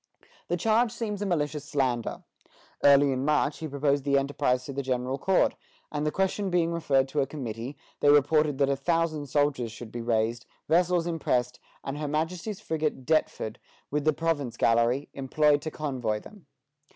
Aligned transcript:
The 0.47 0.57
charge 0.57 0.91
seems 0.91 1.21
a 1.21 1.27
malicious 1.27 1.63
slander. 1.63 2.23
Early 2.83 3.11
in 3.11 3.23
March 3.23 3.59
he 3.59 3.67
proposed 3.67 4.03
the 4.03 4.17
enterprise 4.17 4.65
to 4.65 4.73
the 4.73 4.81
General 4.81 5.19
Court; 5.19 5.53
and 5.91 6.07
the 6.07 6.11
question 6.11 6.49
being 6.49 6.71
referred 6.71 7.07
to 7.09 7.19
a 7.21 7.27
committee, 7.27 7.77
they 7.99 8.09
reported 8.09 8.57
that 8.57 8.69
a 8.69 8.75
thousand 8.75 9.27
soldiers 9.27 9.71
should 9.71 9.91
be 9.91 10.01
raised, 10.01 10.47
vessels 10.67 11.05
impressed, 11.05 11.59
and 11.83 11.99
her 11.99 12.07
Majesty's 12.07 12.59
frigate 12.59 13.05
"Deptford," 13.05 13.59
with 13.91 14.03
the 14.03 14.11
province 14.11 14.57
galley, 14.57 15.07
employed 15.13 15.61
to 15.61 15.69
convoy 15.69 16.19
them. 16.19 16.47